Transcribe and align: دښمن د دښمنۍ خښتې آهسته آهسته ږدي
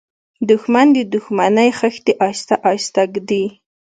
دښمن 0.49 0.87
د 0.93 0.97
دښمنۍ 1.13 1.69
خښتې 1.79 2.13
آهسته 2.27 2.55
آهسته 2.71 3.01
ږدي 3.13 3.45